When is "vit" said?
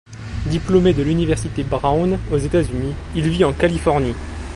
3.29-3.43